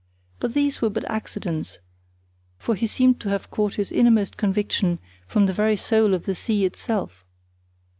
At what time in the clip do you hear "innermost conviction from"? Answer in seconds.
3.91-5.45